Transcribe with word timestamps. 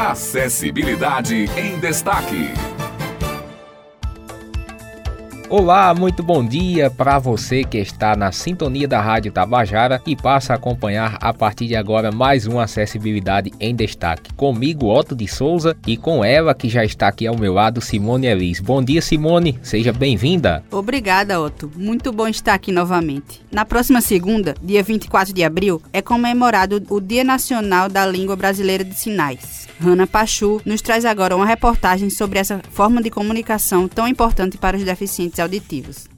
Acessibilidade 0.00 1.44
em 1.58 1.78
Destaque. 1.78 2.48
Olá, 5.46 5.94
muito 5.94 6.22
bom 6.22 6.42
dia 6.42 6.90
para 6.90 7.18
você 7.18 7.62
que 7.64 7.76
está 7.76 8.16
na 8.16 8.32
sintonia 8.32 8.88
da 8.88 8.98
Rádio 8.98 9.30
Tabajara 9.30 10.00
e 10.06 10.16
passa 10.16 10.54
a 10.54 10.56
acompanhar 10.56 11.18
a 11.20 11.34
partir 11.34 11.66
de 11.66 11.76
agora 11.76 12.10
mais 12.10 12.46
uma 12.46 12.64
Acessibilidade 12.64 13.52
em 13.60 13.74
Destaque. 13.74 14.32
Comigo, 14.32 14.86
Otto 14.86 15.14
de 15.14 15.28
Souza, 15.28 15.76
e 15.86 15.98
com 15.98 16.24
ela 16.24 16.54
que 16.54 16.70
já 16.70 16.82
está 16.82 17.08
aqui 17.08 17.26
ao 17.26 17.36
meu 17.36 17.52
lado, 17.52 17.82
Simone 17.82 18.26
Elis. 18.26 18.58
Bom 18.58 18.82
dia, 18.82 19.02
Simone, 19.02 19.58
seja 19.62 19.92
bem-vinda. 19.92 20.64
Obrigada, 20.70 21.38
Otto. 21.38 21.70
Muito 21.76 22.10
bom 22.10 22.26
estar 22.26 22.54
aqui 22.54 22.72
novamente. 22.72 23.42
Na 23.52 23.66
próxima 23.66 24.00
segunda, 24.00 24.54
dia 24.62 24.82
24 24.82 25.34
de 25.34 25.44
abril, 25.44 25.82
é 25.92 26.00
comemorado 26.00 26.82
o 26.88 27.00
Dia 27.02 27.22
Nacional 27.22 27.90
da 27.90 28.06
Língua 28.06 28.34
Brasileira 28.34 28.82
de 28.82 28.94
Sinais. 28.94 29.68
Hanna 29.80 30.06
Pachu 30.06 30.60
nos 30.66 30.82
traz 30.82 31.06
agora 31.06 31.34
uma 31.34 31.46
reportagem 31.46 32.10
sobre 32.10 32.38
essa 32.38 32.60
forma 32.70 33.00
de 33.02 33.08
comunicação 33.08 33.88
tão 33.88 34.06
importante 34.06 34.58
para 34.58 34.76
os 34.76 34.84
deficientes 34.84 35.40
auditivos. 35.40 36.09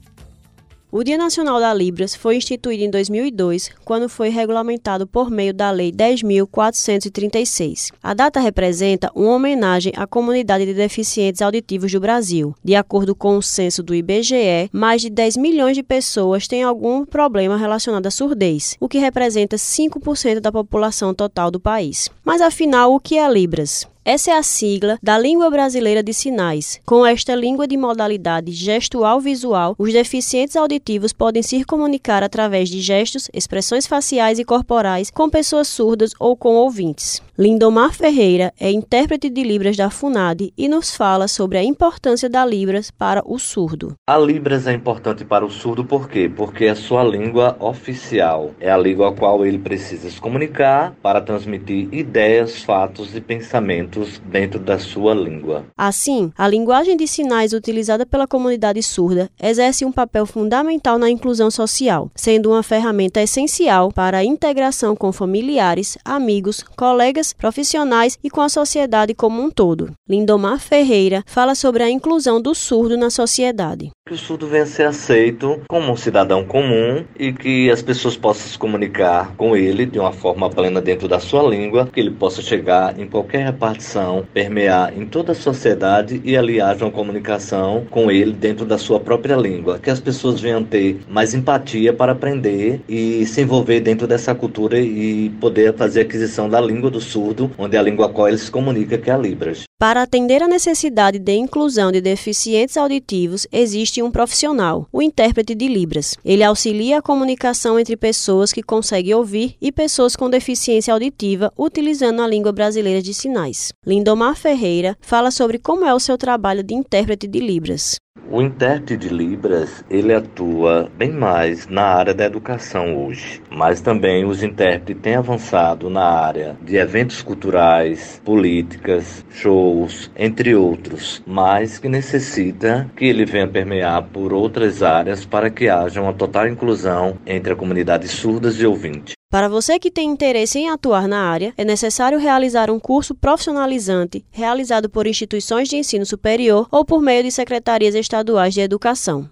O 0.95 1.03
Dia 1.03 1.17
Nacional 1.17 1.59
da 1.59 1.73
Libras 1.73 2.13
foi 2.13 2.37
instituído 2.37 2.83
em 2.83 2.89
2002, 2.91 3.71
quando 3.83 4.07
foi 4.07 4.29
regulamentado 4.29 5.07
por 5.07 5.31
meio 5.31 5.51
da 5.51 5.71
Lei 5.71 5.91
10.436. 5.91 7.91
A 8.03 8.13
data 8.13 8.39
representa 8.39 9.11
uma 9.15 9.31
homenagem 9.31 9.91
à 9.95 10.05
comunidade 10.05 10.67
de 10.67 10.73
deficientes 10.75 11.41
auditivos 11.41 11.91
do 11.91 11.99
Brasil. 11.99 12.53
De 12.63 12.75
acordo 12.75 13.15
com 13.15 13.35
o 13.35 13.41
censo 13.41 13.81
do 13.81 13.95
IBGE, 13.95 14.69
mais 14.71 15.01
de 15.01 15.09
10 15.09 15.37
milhões 15.37 15.75
de 15.75 15.81
pessoas 15.81 16.47
têm 16.47 16.61
algum 16.61 17.03
problema 17.03 17.57
relacionado 17.57 18.05
à 18.05 18.11
surdez, 18.11 18.77
o 18.79 18.87
que 18.87 18.99
representa 18.99 19.55
5% 19.55 20.41
da 20.41 20.51
população 20.51 21.11
total 21.11 21.49
do 21.49 21.59
país. 21.59 22.07
Mas 22.23 22.39
afinal, 22.39 22.93
o 22.93 22.99
que 22.99 23.17
é 23.17 23.27
Libras? 23.27 23.91
Essa 24.05 24.31
é 24.31 24.33
a 24.37 24.43
sigla 24.43 24.97
da 25.01 25.17
Língua 25.17 25.49
Brasileira 25.49 26.03
de 26.03 26.13
Sinais. 26.13 26.77
Com 26.85 27.05
esta 27.05 27.33
língua 27.33 27.65
de 27.65 27.77
modalidade 27.77 28.51
gestual-visual, 28.51 29.75
os 29.79 29.93
deficientes 29.93 30.57
auditivos 30.57 31.13
podem 31.13 31.41
se 31.41 31.63
comunicar 31.63 32.21
através 32.21 32.67
de 32.67 32.81
gestos, 32.81 33.29
expressões 33.33 33.87
faciais 33.87 34.39
e 34.39 34.43
corporais 34.43 35.09
com 35.09 35.29
pessoas 35.29 35.69
surdas 35.69 36.11
ou 36.19 36.35
com 36.35 36.55
ouvintes. 36.55 37.21
Lindomar 37.39 37.93
Ferreira 37.93 38.53
é 38.59 38.69
intérprete 38.69 39.29
de 39.29 39.41
Libras 39.41 39.77
da 39.77 39.89
FUNAD 39.89 40.53
e 40.57 40.67
nos 40.67 40.93
fala 40.93 41.27
sobre 41.29 41.57
a 41.57 41.63
importância 41.63 42.29
da 42.29 42.45
Libras 42.45 42.91
para 42.91 43.23
o 43.25 43.39
surdo. 43.39 43.95
A 44.05 44.17
Libras 44.17 44.67
é 44.67 44.73
importante 44.73 45.23
para 45.23 45.45
o 45.45 45.49
surdo 45.49 45.85
por 45.85 46.09
quê? 46.09 46.29
Porque 46.29 46.65
é 46.65 46.75
sua 46.75 47.03
língua 47.05 47.55
oficial. 47.59 48.51
É 48.59 48.69
a 48.69 48.77
língua 48.77 49.09
a 49.09 49.13
qual 49.13 49.45
ele 49.45 49.57
precisa 49.57 50.09
se 50.09 50.19
comunicar 50.19 50.93
para 51.01 51.21
transmitir 51.21 51.87
ideias, 51.91 52.61
fatos 52.61 53.15
e 53.15 53.21
pensamentos 53.21 53.92
dentro 54.25 54.59
da 54.59 54.79
sua 54.79 55.13
língua. 55.13 55.65
Assim, 55.77 56.31
a 56.37 56.47
linguagem 56.47 56.97
de 56.97 57.07
sinais 57.07 57.53
utilizada 57.53 58.05
pela 58.05 58.27
comunidade 58.27 58.81
surda 58.81 59.29
exerce 59.41 59.85
um 59.85 59.91
papel 59.91 60.25
fundamental 60.25 60.97
na 60.97 61.09
inclusão 61.09 61.49
social, 61.51 62.09
sendo 62.15 62.51
uma 62.51 62.63
ferramenta 62.63 63.21
essencial 63.21 63.91
para 63.91 64.19
a 64.19 64.23
integração 64.23 64.95
com 64.95 65.11
familiares, 65.11 65.97
amigos, 66.03 66.63
colegas 66.63 67.03
colegas, 67.03 67.33
profissionais 67.33 68.17
e 68.23 68.29
com 68.29 68.41
a 68.41 68.49
sociedade 68.49 69.13
como 69.13 69.41
um 69.41 69.49
todo. 69.49 69.91
Lindomar 70.07 70.59
Ferreira 70.59 71.23
fala 71.25 71.55
sobre 71.55 71.83
a 71.83 71.89
inclusão 71.89 72.41
do 72.41 72.53
surdo 72.53 72.97
na 72.97 73.09
sociedade. 73.09 73.91
Que 74.05 74.15
o 74.15 74.17
surdo 74.17 74.47
venha 74.47 74.65
ser 74.65 74.83
aceito 74.83 75.61
como 75.65 75.89
um 75.89 75.95
cidadão 75.95 76.43
comum 76.43 77.05
e 77.17 77.31
que 77.31 77.71
as 77.71 77.81
pessoas 77.81 78.17
possam 78.17 78.49
se 78.49 78.59
comunicar 78.59 79.33
com 79.37 79.55
ele 79.55 79.85
de 79.85 79.97
uma 79.97 80.11
forma 80.11 80.49
plena 80.49 80.81
dentro 80.81 81.07
da 81.07 81.21
sua 81.21 81.41
língua, 81.41 81.87
que 81.87 82.01
ele 82.01 82.11
possa 82.11 82.41
chegar 82.41 82.99
em 82.99 83.07
qualquer 83.07 83.45
repartição, 83.45 84.27
permear 84.33 84.93
em 84.93 85.05
toda 85.05 85.31
a 85.31 85.35
sociedade 85.35 86.19
e 86.25 86.35
ali 86.35 86.59
haja 86.59 86.83
uma 86.83 86.91
comunicação 86.91 87.85
com 87.89 88.11
ele 88.11 88.33
dentro 88.33 88.65
da 88.65 88.77
sua 88.77 88.99
própria 88.99 89.37
língua, 89.37 89.79
que 89.79 89.89
as 89.89 90.01
pessoas 90.01 90.41
venham 90.41 90.65
ter 90.65 90.99
mais 91.07 91.33
empatia 91.33 91.93
para 91.93 92.11
aprender 92.11 92.81
e 92.89 93.25
se 93.25 93.39
envolver 93.39 93.79
dentro 93.79 94.05
dessa 94.05 94.35
cultura 94.35 94.77
e 94.77 95.29
poder 95.39 95.77
fazer 95.77 96.01
aquisição 96.01 96.49
da 96.49 96.59
língua 96.59 96.91
do 96.91 96.99
surdo, 96.99 97.49
onde 97.57 97.77
é 97.77 97.79
a 97.79 97.83
língua 97.83 98.07
a 98.07 98.09
qual 98.09 98.27
ele 98.27 98.37
se 98.37 98.51
comunica, 98.51 98.97
que 98.97 99.09
é 99.09 99.13
a 99.13 99.17
Libras. 99.17 99.63
Para 99.83 100.03
atender 100.03 100.41
a 100.41 100.47
necessidade 100.47 101.19
de 101.19 101.33
inclusão 101.33 101.91
de 101.91 101.99
deficientes 101.99 102.77
auditivos, 102.77 103.45
existe 103.51 104.01
um 104.01 104.09
profissional, 104.09 104.87
o 104.93 105.01
intérprete 105.01 105.53
de 105.53 105.67
Libras. 105.67 106.15
Ele 106.23 106.41
auxilia 106.41 106.99
a 106.99 107.01
comunicação 107.01 107.77
entre 107.77 107.97
pessoas 107.97 108.53
que 108.53 108.63
conseguem 108.63 109.13
ouvir 109.13 109.57
e 109.61 109.73
pessoas 109.73 110.15
com 110.15 110.29
deficiência 110.29 110.93
auditiva 110.93 111.51
utilizando 111.57 112.21
a 112.21 112.27
língua 112.27 112.53
brasileira 112.53 113.01
de 113.01 113.13
sinais. 113.13 113.73
Lindomar 113.85 114.37
Ferreira 114.37 114.97
fala 115.01 115.29
sobre 115.29 115.59
como 115.59 115.83
é 115.83 115.93
o 115.93 115.99
seu 115.99 116.17
trabalho 116.17 116.63
de 116.63 116.73
intérprete 116.73 117.27
de 117.27 117.41
Libras. 117.41 117.97
O 118.35 118.41
intérprete 118.41 118.97
de 118.97 119.09
Libras, 119.09 119.85
ele 119.91 120.11
atua 120.11 120.89
bem 120.97 121.11
mais 121.11 121.67
na 121.67 121.83
área 121.83 122.15
da 122.15 122.25
educação 122.25 123.05
hoje, 123.05 123.39
mas 123.47 123.79
também 123.79 124.25
os 124.25 124.41
intérpretes 124.41 125.03
têm 125.03 125.13
avançado 125.13 125.87
na 125.87 126.03
área 126.03 126.57
de 126.59 126.75
eventos 126.75 127.21
culturais, 127.21 128.19
políticas, 128.25 129.23
shows, 129.29 130.09
entre 130.17 130.55
outros, 130.55 131.21
mas 131.27 131.77
que 131.77 131.87
necessita 131.87 132.89
que 132.95 133.05
ele 133.05 133.23
venha 133.23 133.47
permear 133.47 134.01
por 134.11 134.33
outras 134.33 134.81
áreas 134.81 135.23
para 135.23 135.51
que 135.51 135.69
haja 135.69 136.01
uma 136.01 136.11
total 136.11 136.47
inclusão 136.47 137.19
entre 137.27 137.53
a 137.53 137.55
comunidade 137.55 138.07
surdas 138.07 138.59
e 138.59 138.65
ouvinte. 138.65 139.13
Para 139.33 139.49
você 139.49 139.79
que 139.79 139.89
tem 139.89 140.11
interesse 140.11 140.59
em 140.59 140.69
atuar 140.69 141.07
na 141.07 141.27
área, 141.27 141.55
é 141.57 141.65
necessário 141.65 142.19
realizar 142.19 142.69
um 142.69 142.79
curso 142.79 143.15
profissionalizante 143.15 144.23
realizado 144.29 144.87
por 144.91 145.07
instituições 145.07 145.67
de 145.67 145.75
ensino 145.75 146.05
superior 146.05 146.67
ou 146.69 146.85
por 146.85 147.01
meio 147.01 147.23
de 147.23 147.31
secretarias 147.31 147.95
estaduais 147.95 148.53
de 148.53 148.61
educação. 148.61 149.27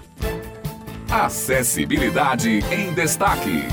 Acessibilidade 1.11 2.61
em 2.71 2.93
Destaque. 2.95 3.65